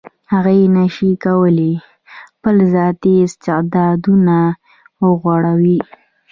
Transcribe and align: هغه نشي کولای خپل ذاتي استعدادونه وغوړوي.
هغه 0.31 0.53
نشي 0.75 1.11
کولای 1.25 1.73
خپل 2.25 2.55
ذاتي 2.73 3.13
استعدادونه 3.25 4.37
وغوړوي. 5.03 5.79